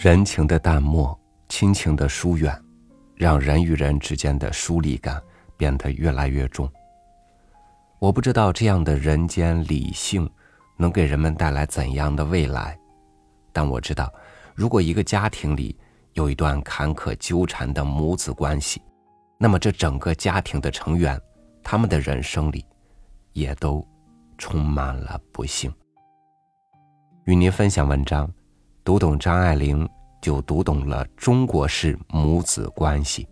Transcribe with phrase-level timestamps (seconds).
[0.00, 1.18] 人情的淡漠，
[1.48, 2.56] 亲情的疏远，
[3.16, 5.20] 让人与人之间的疏离感
[5.56, 6.70] 变得越来越重。
[7.98, 10.30] 我不知道这样的人间理性，
[10.76, 12.78] 能给人们带来怎样的未来，
[13.52, 14.08] 但我知道，
[14.54, 15.76] 如果一个家庭里
[16.12, 18.80] 有一段坎坷纠缠的母子关系，
[19.36, 21.20] 那么这整个家庭的成员，
[21.60, 22.64] 他们的人生里，
[23.32, 23.84] 也都
[24.38, 25.74] 充满了不幸。
[27.24, 28.32] 与您分享文章。
[28.88, 29.86] 读懂张爱玲，
[30.18, 33.28] 就读懂了中国式母子关系。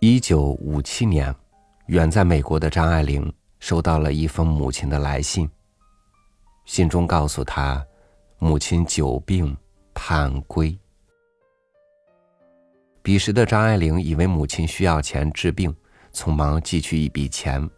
[0.00, 1.34] 一九五七年，
[1.88, 5.46] 远在美国的张爱玲收到了一封母亲的来信。
[6.64, 7.84] 信中告诉他，
[8.38, 9.56] 母亲久病，
[9.92, 10.76] 盼归。
[13.02, 15.74] 彼时的张爱玲以为母亲需要钱治病，
[16.12, 17.68] 匆忙寄去一笔钱，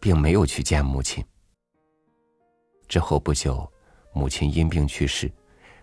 [0.00, 1.22] 并没有去见母亲。
[2.88, 3.70] 之后不久，
[4.14, 5.30] 母亲因病去世，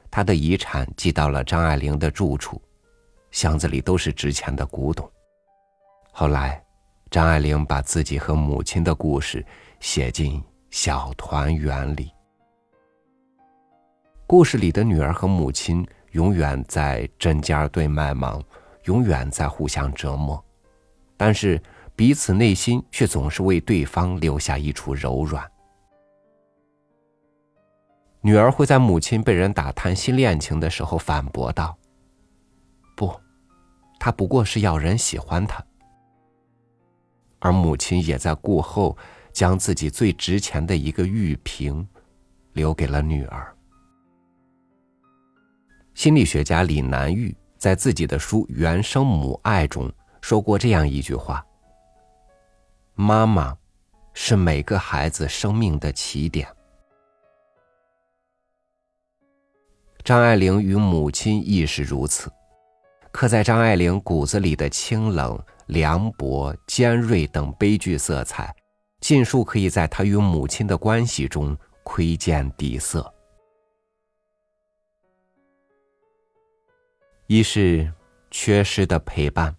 [0.09, 2.59] 她的遗产寄到了张爱玲的住处，
[3.29, 5.09] 箱子里都是值钱的古董。
[6.11, 6.61] 后来，
[7.11, 9.45] 张爱玲把自己和母亲的故事
[9.79, 12.11] 写进《小团圆》里。
[14.29, 18.43] 故事里的女儿和母亲永远在针尖对麦芒，
[18.83, 20.43] 永远在互相折磨，
[21.15, 21.61] 但是
[21.95, 25.49] 彼此内心却总是为对方留下一处柔软。
[28.19, 31.77] 女儿会在母亲被人打探新恋情的时候反驳道
[32.97, 33.17] ：“不，
[33.97, 35.63] 他不过是要人喜欢他。”
[37.39, 38.97] 而母亲也在顾后
[39.31, 41.87] 将自己最值钱的一个玉瓶
[42.51, 43.53] 留给了女儿。
[45.97, 49.91] 心理学家李南玉在自己的书《原生母爱》中
[50.21, 51.43] 说过这样一句话
[52.93, 53.57] ：“妈妈
[54.13, 56.47] 是每个孩子生命的起点。”
[60.05, 62.31] 张爱玲与母亲亦是如此，
[63.11, 68.55] 刻在张爱玲骨子里的清冷、凉薄、尖锐等悲剧色彩，
[69.01, 73.11] 尽数可以在她与母亲的关系中窥见底色。
[77.29, 77.91] 一是
[78.31, 79.53] 缺失的陪伴。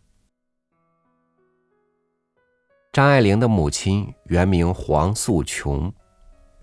[2.91, 5.93] 张爱玲的母亲原名黄素琼，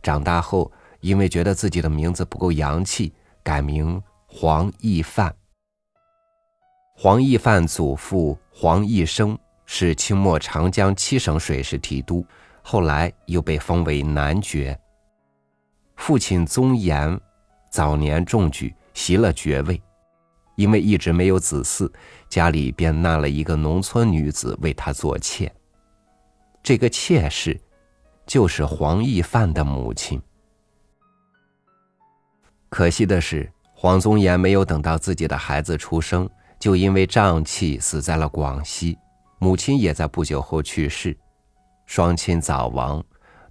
[0.02, 0.72] 长大后
[1.02, 5.36] 因为觉得自己的名字不够洋气，改名黄义范。
[6.96, 9.38] 黄义范祖父黄义生
[9.68, 12.26] 是清末长江七省水师提督，
[12.64, 14.76] 后来又被封为男爵。
[15.98, 17.20] 父亲宗炎
[17.70, 19.80] 早年中举，袭了爵位。
[20.56, 21.92] 因为一直没有子嗣，
[22.30, 25.54] 家里便纳了一个农村女子为他做妾。
[26.64, 27.60] 这个妾室，
[28.26, 30.22] 就是黄义范的母亲。
[32.70, 36.30] 可惜的是，黄宗岩没有等到自己的孩子出生，
[36.60, 38.98] 就因为胀气死在了广西。
[39.40, 41.16] 母亲也在不久后去世，
[41.86, 43.04] 双亲早亡，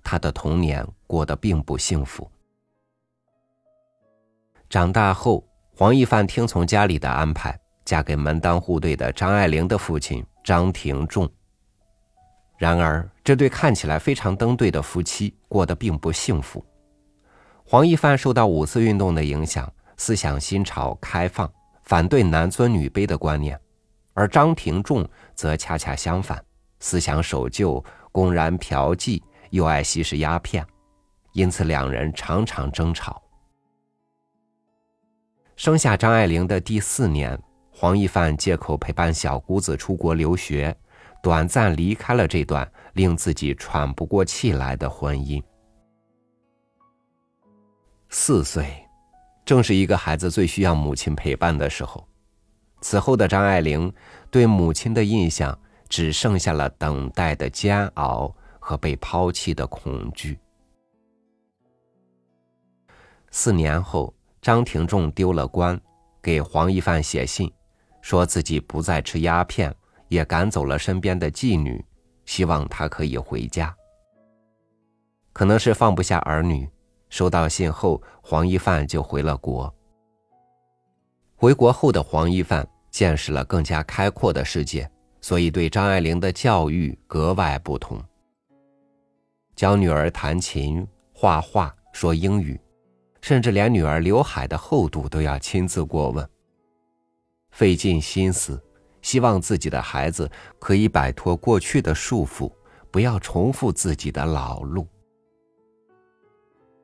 [0.02, 2.28] 他的童年过得并不幸福。
[4.68, 5.46] 长大后。
[5.76, 11.28] 黄一范听从家里的安排，嫁给门当户对的张爱玲的父亲张廷仲。
[12.56, 16.64] 然而，这对看起来非常登对的夫妻过得并不幸福。
[17.64, 21.52] 黄一范受到五四运动的影响，思想新潮、开放，
[21.82, 23.56] 反对男尊女卑的观念；
[24.12, 25.04] 而张廷仲
[25.34, 26.40] 则恰恰相反，
[26.78, 29.20] 思想守旧，公然嫖妓，
[29.50, 30.64] 又爱吸食鸦片，
[31.32, 33.20] 因此两人常常争吵。
[35.56, 40.76] 生下张爱玲的第四年，黄一范借口陪伴小姑子出国留学，
[41.22, 45.40] 短暂离开了这段令自己喘不过气来的婚姻。
[48.08, 48.84] 四岁，
[49.44, 52.04] 正是一个孩子最需要母亲陪伴的时候。
[52.80, 53.92] 此后的张爱玲
[54.30, 55.56] 对母亲的印象
[55.88, 60.36] 只剩下了等待的煎熬和被抛弃的恐惧。
[63.30, 64.12] 四年后。
[64.44, 65.80] 张廷仲丢了官，
[66.20, 67.50] 给黄一范写信，
[68.02, 69.74] 说自己不再吃鸦片，
[70.08, 71.82] 也赶走了身边的妓女，
[72.26, 73.74] 希望他可以回家。
[75.32, 76.68] 可能是放不下儿女，
[77.08, 79.74] 收到信后，黄一范就回了国。
[81.36, 84.86] 回国后的黄一范见识了更加开阔的世界，
[85.22, 87.98] 所以对张爱玲的教育格外不同。
[89.56, 92.60] 教女儿弹琴、画画、说英语。
[93.24, 96.28] 甚至连女儿刘海的厚度都要亲自过问，
[97.52, 98.62] 费尽心思，
[99.00, 102.52] 希望自己的孩子可以摆脱过去的束缚，
[102.90, 104.86] 不要重复自己的老路。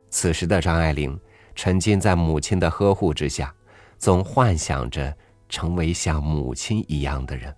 [0.08, 1.20] 此时的张爱玲
[1.54, 3.54] 沉浸在母亲的呵护之下，
[3.98, 5.14] 总幻想着
[5.46, 7.54] 成为像母亲一样的人。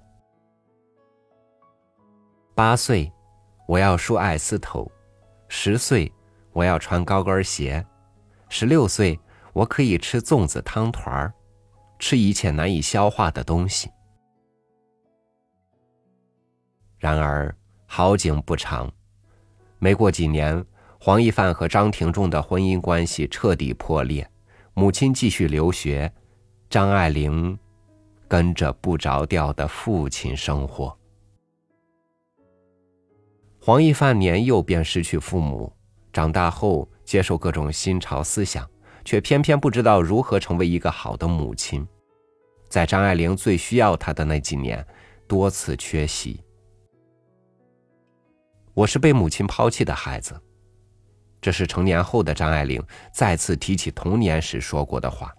[2.52, 3.12] 八岁，
[3.68, 4.90] 我要梳爱丝头；
[5.46, 6.12] 十岁，
[6.52, 7.86] 我要穿高跟鞋。
[8.54, 9.18] 十六岁，
[9.54, 11.32] 我可以吃粽子汤团儿，
[11.98, 13.90] 吃一切难以消化的东西。
[16.98, 17.56] 然而
[17.86, 18.92] 好景不长，
[19.78, 20.62] 没过几年，
[21.00, 24.30] 黄一范和张廷仲的婚姻关系彻底破裂，
[24.74, 26.12] 母亲继续留学，
[26.68, 27.58] 张爱玲
[28.28, 30.94] 跟着不着调的父亲生活。
[33.58, 35.74] 黄一范年幼便失去父母，
[36.12, 36.86] 长大后。
[37.12, 38.66] 接受各种新潮思想，
[39.04, 41.86] 却偏偏不知道如何成为一个好的母亲。
[42.70, 44.82] 在张爱玲最需要她的那几年，
[45.28, 46.42] 多次缺席。
[48.72, 50.40] 我是被母亲抛弃的孩子，
[51.38, 52.82] 这是成年后的张爱玲
[53.12, 55.30] 再次提起童年时说过的话。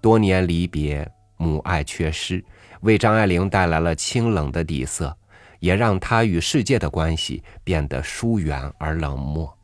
[0.00, 2.42] 多年离别，母爱缺失，
[2.80, 5.14] 为张爱玲带来了清冷的底色。
[5.60, 9.56] 也让他与世界的关系变得疏远而冷漠。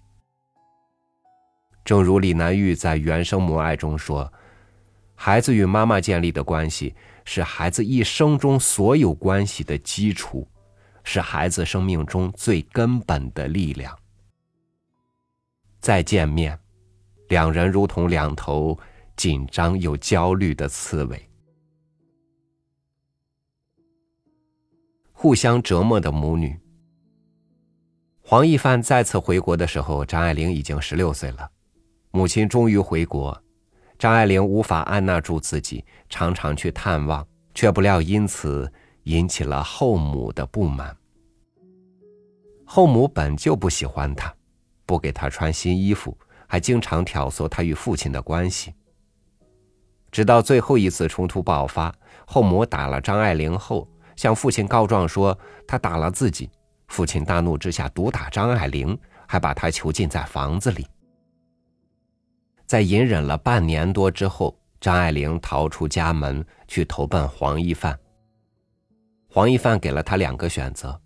[1.85, 4.33] 正如李南玉在原生母爱中说
[5.15, 6.95] ：“孩子与妈妈建立的关系
[7.25, 10.49] 是孩子一生中所有关系的基础，
[11.05, 13.97] 是孩子生命中最根本的力量。
[15.81, 16.59] 再见面，
[17.29, 18.77] 两人如同两头
[19.15, 21.23] 紧张又焦虑的刺猬。”
[25.27, 26.57] 互相折磨的母女。
[28.23, 31.51] 黄一帆再次回国的时候，张爱玲已经十六岁了。
[32.13, 33.37] 母亲终于回国，
[33.99, 37.27] 张爱玲无法按捺住自己，常常去探望，
[37.57, 40.97] 却不料因此引起了后母的不满。
[42.65, 44.33] 后母本就不喜欢她，
[44.87, 48.73] 不给她穿新衣服，还经常挑唆她与父亲的关系。
[50.13, 51.93] 直到最后一次冲突爆发，
[52.25, 53.89] 后母打了张爱玲后。
[54.17, 56.51] 向父亲告状说他打了自己，
[56.89, 60.87] 父亲大怒之下毒打张爱玲，还把她囚禁在房子里。
[62.67, 67.97] 在隐忍了半年多之后，张爱玲逃出家门去投奔黄一帆。
[69.29, 70.99] 黄一帆给了他两个选择：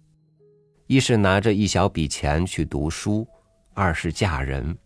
[0.86, 3.26] 一是拿着一小笔钱去读书，
[3.74, 4.76] 二是嫁人。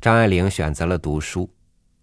[0.00, 1.50] 张爱玲选择了读书，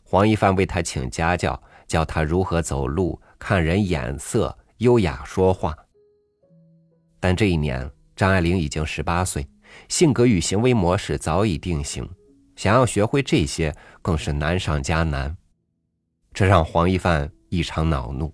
[0.04, 3.20] 黄一帆为她请家教，教她如何走路。
[3.44, 5.76] 看人眼色，优雅说话。
[7.20, 9.50] 但这一年，张爱玲已经十八岁，
[9.90, 12.08] 性格与行为模式早已定型，
[12.56, 15.36] 想要学会这些更是难上加难。
[16.32, 18.32] 这让黄一帆异常恼怒。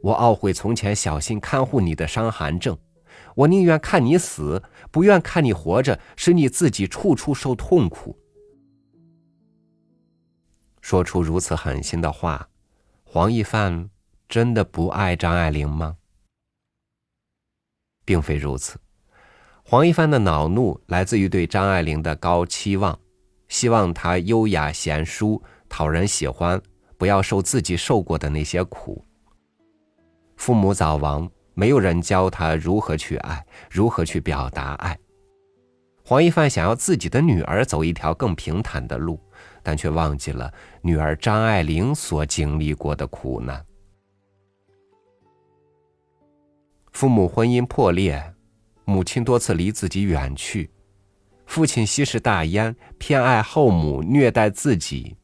[0.00, 2.78] 我懊悔从前小心看护你的伤寒症，
[3.34, 8.18] 我宁愿看你死，不愿看你活着，使你自己处处受痛苦。
[10.80, 12.48] 说出如此狠心的话。
[13.16, 13.88] 黄一帆
[14.28, 15.96] 真的不爱张爱玲吗？
[18.04, 18.78] 并非如此。
[19.64, 23.00] 黄一帆的恼怒来自于对张爱玲的高期望，
[23.48, 26.60] 希望她优雅贤淑、讨人喜欢，
[26.98, 29.02] 不要受自己受过的那些苦。
[30.36, 34.98] 父母早亡，没有人教他如何去爱，如何去表达爱。
[36.04, 39.18] 黄一帆想要自己的女儿走一条更平坦的路。
[39.66, 43.66] 但却忘记了女儿张爱玲所经历过的苦难。
[46.92, 48.32] 父母婚姻破裂，
[48.84, 50.70] 母亲多次离自己远去，
[51.46, 55.16] 父亲吸食大烟，偏爱后母，虐待自己。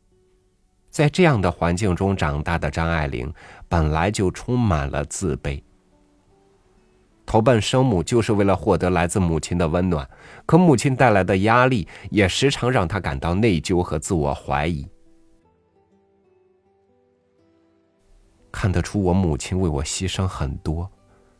[0.90, 3.32] 在这样的环境中长大的张爱玲，
[3.68, 5.62] 本来就充满了自卑。
[7.32, 10.06] 投奔生母就是为了获得来自母亲的温暖，
[10.44, 14.86] 可母亲带来的压力也时常让他感到内疚和自我怀疑。
[18.52, 20.86] 看得出我母亲为我牺牲很多，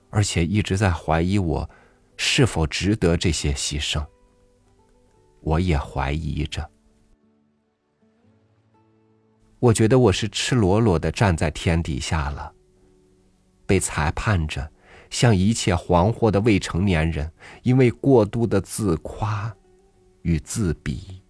[0.08, 1.68] 而且一直在怀疑我
[2.16, 4.02] 是否值得这些牺牲。
[5.42, 6.66] 我也怀疑着，
[9.58, 12.50] 我觉得我是赤裸裸的站在天底下了，
[13.66, 14.66] 被裁判着。
[15.12, 17.30] 像一切惶惑的未成年人，
[17.62, 19.54] 因为过度的自夸
[20.22, 21.22] 与自比。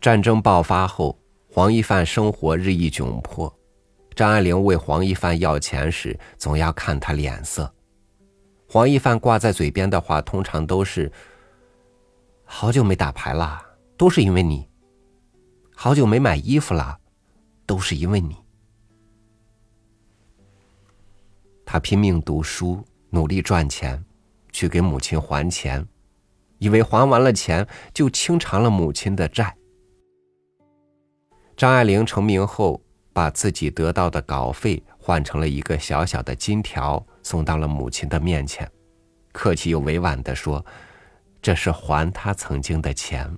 [0.00, 1.16] 战争爆发后，
[1.48, 3.50] 黄一帆生活日益窘迫。
[4.16, 7.72] 张爱玲为黄一帆要钱时，总要看他脸色。
[8.68, 11.10] 黄一帆挂在嘴边的话，通常都是
[12.44, 13.62] ：“好久没打牌了，
[13.96, 14.68] 都是因为你；
[15.72, 16.98] 好久没买衣服了，
[17.64, 18.36] 都是因为你。”
[21.66, 24.02] 他拼命读书，努力赚钱，
[24.52, 25.86] 去给母亲还钱，
[26.58, 29.54] 以为还完了钱就清偿了母亲的债。
[31.56, 32.80] 张爱玲成名后，
[33.12, 37.04] 把自己得到的稿费换成了一个小小的金条。
[37.22, 38.70] 送到了母亲的面前，
[39.32, 40.64] 客气又委婉的说
[41.42, 43.36] ：“这是还他曾经的钱。”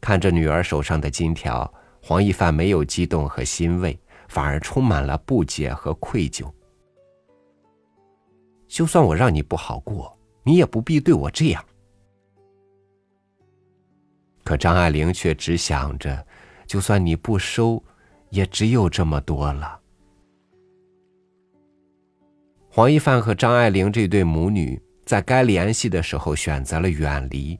[0.00, 6.48] 看着女儿手上的金条，黄一凡没有激动和欣慰，反而充满了不解和愧疚。
[8.68, 11.64] 就算我让你不好过，你也不必对我这样。
[14.44, 16.24] 可张爱玲却只想着，
[16.66, 17.82] 就算你不收，
[18.30, 19.80] 也只有这么多了。
[22.70, 27.58] 黄一帆和张爱玲这对母女，在该联系的时候选择了远离，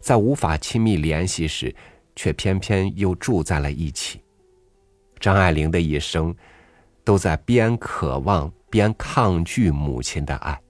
[0.00, 1.74] 在无法亲密联系时，
[2.14, 4.20] 却偏偏又住在了一起。
[5.20, 6.34] 张爱玲的一生，
[7.04, 10.60] 都在边渴望边抗拒母亲的爱。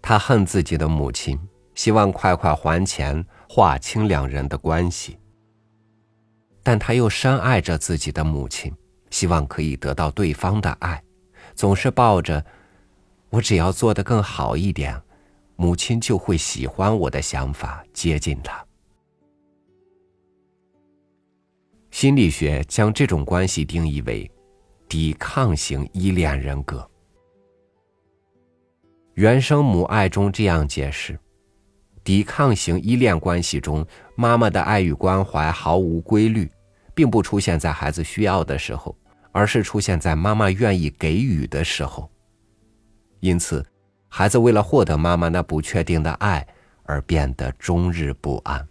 [0.00, 1.38] 她恨自己的母亲，
[1.74, 5.18] 希望快快还钱，划清两人的关系。
[6.62, 8.74] 但她又深爱着自己的母亲，
[9.10, 11.02] 希望可以得到对方的爱。
[11.54, 12.44] 总是抱着
[13.30, 15.00] “我只要做得更好一点，
[15.56, 18.64] 母亲就会喜欢我”的想法接近他。
[21.92, 24.28] 心理学将这种关系定义为
[24.88, 26.84] 抵抗型依恋人格。
[29.14, 31.16] 原生母爱中这样解释：
[32.02, 36.50] 抵抗型依恋关系中，妈妈的爱与关怀毫无规律，
[36.94, 38.96] 并不出现在孩子需要的时候。
[39.34, 42.10] 而是出现在妈妈愿意给予的时候，
[43.20, 43.64] 因此，
[44.06, 46.46] 孩子为了获得妈妈那不确定的爱
[46.82, 48.68] 而变得终日不安。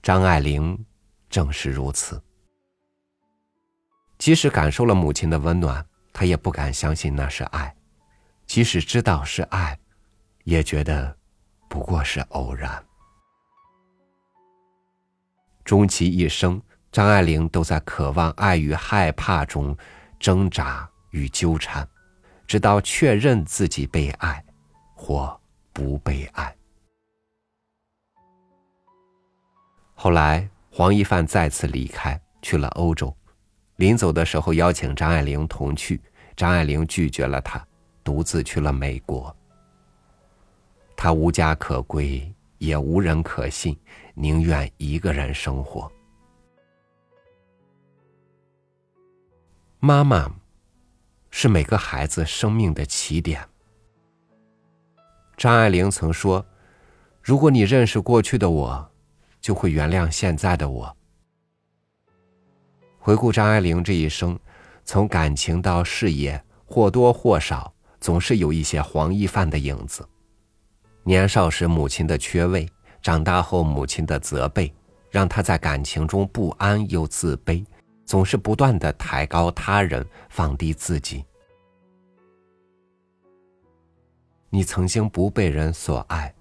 [0.00, 0.78] 张爱玲
[1.28, 2.22] 正是如此，
[4.18, 7.74] 即使感受了母亲的温暖，她也不敢相信那是爱；
[8.46, 9.78] 即使知道是爱，
[10.44, 11.16] 也觉得
[11.68, 12.84] 不过是偶然。
[15.64, 16.60] 终其一生。
[16.92, 19.76] 张爱玲都在渴望爱与害怕中
[20.18, 21.86] 挣扎与纠缠，
[22.46, 24.42] 直到确认自己被爱
[24.94, 25.38] 或
[25.74, 26.56] 不被爱。
[29.94, 33.10] 后来，黄一帆再次离开，去了欧洲。
[33.76, 35.98] 临走的时候，邀请张爱玲同去，
[36.36, 37.66] 张爱玲拒绝了他，
[38.04, 39.34] 独自去了美国。
[40.94, 43.74] 他无家可归，也无人可信，
[44.12, 45.90] 宁愿一个人生活。
[49.80, 50.30] 妈妈，
[51.30, 53.42] 是每个孩子生命的起点。
[55.38, 56.44] 张爱玲曾说
[57.24, 58.90] ：“如果你认识过去的我，
[59.40, 60.96] 就会原谅现在的我。”
[62.98, 64.38] 回顾张爱玲这一生，
[64.84, 70.06] 从感情到事业，或多或少总是有一些黄一范的影子。
[71.04, 72.68] 年少时母亲的缺位，
[73.00, 74.74] 长大后母亲的责备，
[75.10, 77.64] 让她在感情中不安又自卑。
[78.04, 81.24] 总是不断的抬高他人，放低自己。
[84.48, 86.32] 你曾经不被人所爱，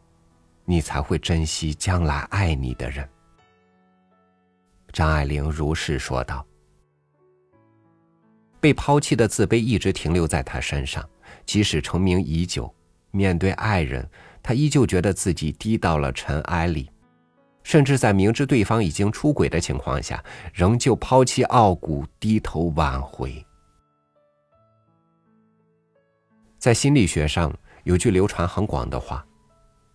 [0.65, 3.07] 你才会珍惜将来爱你的人。
[4.91, 6.45] 张爱玲如是说道。
[8.59, 11.07] 被抛弃的自卑一直停留在她身上，
[11.45, 12.73] 即使成名已久，
[13.11, 14.09] 面对爱人，
[14.41, 16.89] 她依旧觉得自己低到了尘埃里。
[17.61, 23.45] 甚至在明知对方已经出轨的情况下，仍旧抛弃傲骨，低头挽回。
[26.57, 27.53] 在心理学上
[27.83, 29.25] 有句流传很广的话：“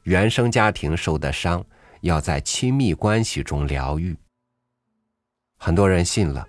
[0.02, 1.64] 原生家庭受的伤，
[2.00, 4.16] 要在亲密关系中疗愈。”
[5.58, 6.46] 很多人信了，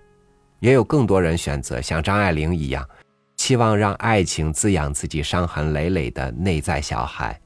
[0.60, 2.88] 也有更多人选择像张爱玲一样，
[3.36, 7.40] 期望让爱情滋养自己伤痕累累的内在小孩。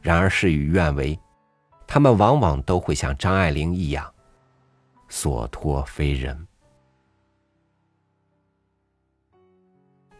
[0.00, 1.18] 然而事与愿违。
[1.88, 4.12] 他们往往都会像张爱玲一样，
[5.08, 6.36] 所托非人。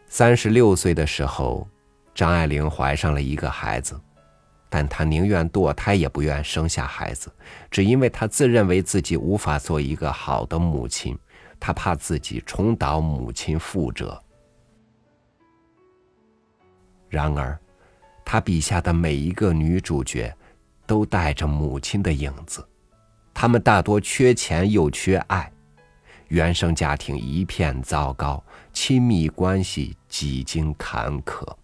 [0.07, 1.67] 三十六岁的时候，
[2.15, 3.99] 张爱玲怀上了一个孩子，
[4.69, 7.31] 但她宁愿堕胎也不愿生下孩子，
[7.71, 11.17] 只因为她自认为自己无法做一个好的母亲，
[11.59, 14.21] 她怕自己重蹈母亲覆辙。
[17.09, 17.57] 然而，
[18.25, 20.33] 她笔下的每一个女主角。
[20.87, 22.65] 都带着母亲的影子，
[23.33, 25.51] 他们大多缺钱又缺爱，
[26.29, 31.56] 原生家庭一片糟糕，亲密关系几经坎坷。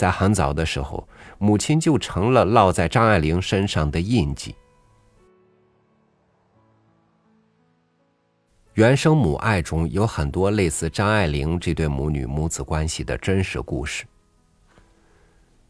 [0.00, 4.54] 在很早的时候，母亲就成了烙在张爱玲身上的印记。
[8.72, 14.06] 原生母爱中有很多类似张爱玲这对母女母子关系的真实故事。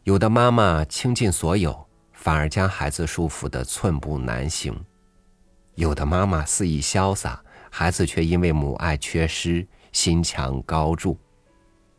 [0.03, 4.73] 有的妈妈倾尽所有，反而将孩子束缚的寸步难行；
[5.75, 11.17] 有的妈妈肆意潇洒，孩子却因为母爱缺失，心墙高筑；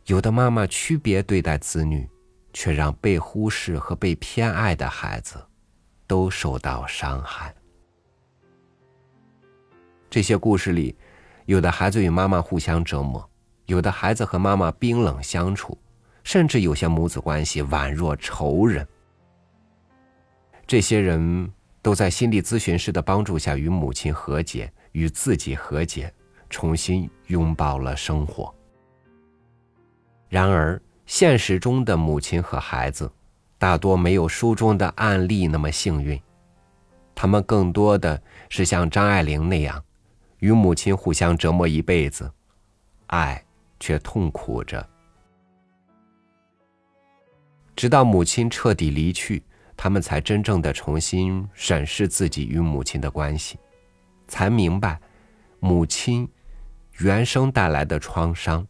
[0.07, 2.09] 有的妈妈区别对待子女。
[2.53, 5.37] 却让被忽视和被偏爱的孩子
[6.07, 7.55] 都受到伤害。
[10.11, 10.95] 这些故事里，
[11.47, 13.27] 有的孩子与妈妈互相折磨，
[13.67, 15.79] 有的孩子和妈妈冰冷相处，
[16.23, 18.87] 甚至有些母子关系宛若仇人。
[20.67, 26.13] 这些人都在心理咨询师的帮助下与母亲和解，与自己和解，
[26.51, 28.55] 重新拥抱了生活。
[30.29, 30.81] 然而，
[31.13, 33.13] 现实中的母亲和孩子，
[33.59, 36.19] 大多没有书中的案例那么幸运，
[37.15, 39.85] 他们更多的是像张爱玲那样，
[40.39, 42.33] 与母亲互相折磨一辈子，
[43.09, 43.45] 爱
[43.79, 44.89] 却痛苦着。
[47.77, 49.45] 直到母亲彻底离去，
[49.77, 53.59] 他们才真正的重新审视自己与母亲的关系，
[54.29, 54.99] 才明白，
[55.61, 56.27] 母亲
[57.01, 58.67] 原生带来的创伤。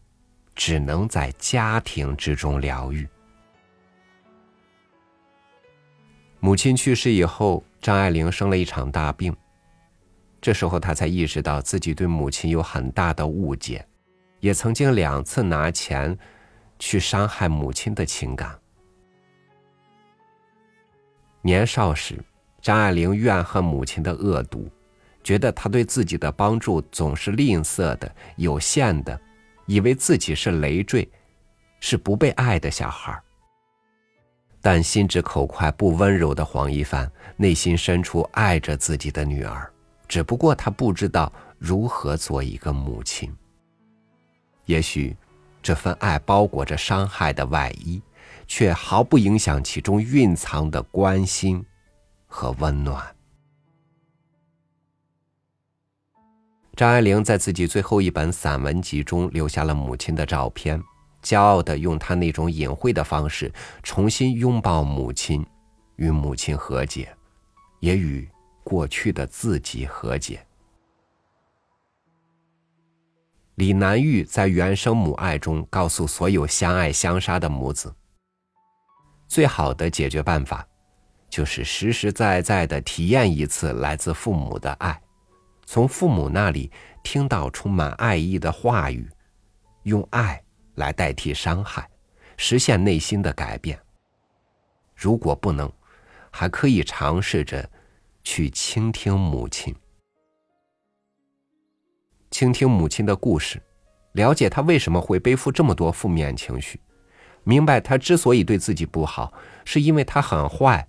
[0.55, 3.09] 只能在家庭之中疗愈。
[6.41, 9.35] 母亲去世以后，张爱玲生了一场大病。
[10.41, 13.87] 这时候，她才意识到自己对母亲有很大的误解，
[14.41, 16.19] 也曾经两次拿钱
[16.81, 18.59] 去伤害母亲的情感。
[21.43, 22.19] 年少时，
[22.61, 24.69] 张爱玲怨恨母亲的恶毒，
[25.23, 29.21] 觉得她对自己的帮助总是吝啬的、有限的。
[29.66, 31.09] 以为自己是累赘，
[31.81, 33.20] 是不被爱的小孩
[34.61, 39.68] 但心直口快、不温柔的黄一帆，内心深处爱着自己的女儿，
[40.07, 43.35] 只不过他不知道如何做一个母亲。
[44.66, 45.16] 也许，
[45.61, 48.01] 这份爱包裹着伤害的外衣，
[48.46, 51.64] 却毫不影响其中蕴藏的关心
[52.29, 53.05] 和温暖。
[56.75, 60.83] 张爱玲在自己最后一本散文集中留下了母亲的照片，
[61.23, 65.45] 骄傲的用她那种隐晦的方式重新拥抱母亲，
[65.97, 67.15] 与母亲和解，
[67.81, 68.27] 也与
[68.65, 70.45] 过去的自己和解。
[73.57, 77.95] 李南玉在《原生母爱》中告诉所有相爱相杀的母子：
[79.29, 80.67] 最好的解决办法，
[81.29, 84.99] 就是实实在在的体验一次来自父母的爱。
[85.64, 86.70] 从父母那里
[87.03, 89.09] 听到充满爱意的话语，
[89.85, 90.42] 用爱
[90.75, 91.88] 来代替伤害，
[92.37, 93.79] 实现内心的改变。
[94.94, 95.70] 如果不能，
[96.31, 97.68] 还可以尝试着
[98.22, 99.75] 去倾听母亲，
[102.31, 103.62] 倾听母亲的故事，
[104.12, 106.81] 了解她为什么会背负这么多负面情绪，
[107.44, 109.33] 明白她之所以对自己不好，
[109.64, 110.87] 是因为她很坏，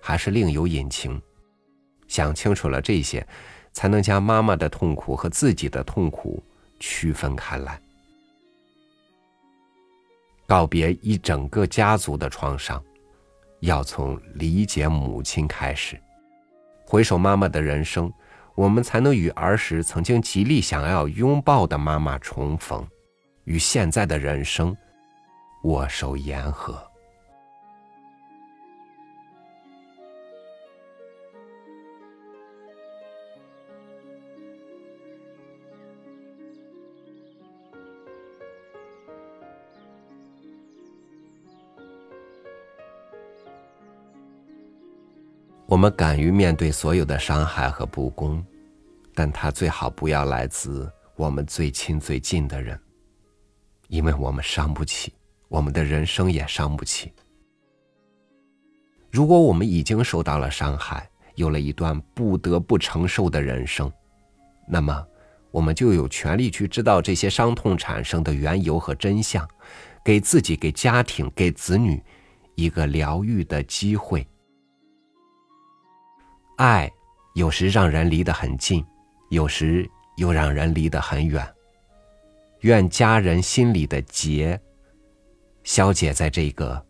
[0.00, 1.20] 还是另有隐情。
[2.06, 3.26] 想清楚了这些。
[3.78, 6.42] 才能将妈妈的痛苦和自己的痛苦
[6.80, 7.80] 区分开来，
[10.48, 12.82] 告别一整个家族的创伤，
[13.60, 15.96] 要从理解母亲开始。
[16.84, 18.12] 回首妈妈的人生，
[18.56, 22.84] 我们才能与儿时曾经极力想要拥抱的妈妈重逢，
[23.44, 24.76] 与现在的人生
[25.62, 26.87] 握手言和。
[45.68, 48.42] 我们敢于面对所有的伤害和不公，
[49.14, 52.80] 但它最好不要来自我们最亲最近的人，
[53.88, 55.12] 因为我们伤不起，
[55.46, 57.12] 我们的人生也伤不起。
[59.10, 63.92] 如果我们已经受到了伤害，有了一段不得不承受的人生，
[64.66, 65.06] 那么
[65.50, 69.46] 我们就有权利去知道这些伤痛产生的缘由和真相，
[70.02, 72.02] 给自己、给家庭、给子女
[72.54, 74.26] 一个疗愈的机会。
[76.58, 76.92] 爱
[77.34, 78.84] 有时让人离得很近，
[79.30, 81.46] 有时又让人离得很远。
[82.62, 84.60] 愿家人心里的结
[85.62, 86.84] 消解在这个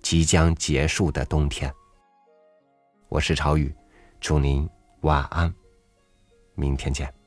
[0.00, 1.70] 即将结束的冬天。
[3.10, 3.74] 我是朝雨，
[4.20, 4.66] 祝您
[5.02, 5.52] 晚安，
[6.54, 7.19] 明天见。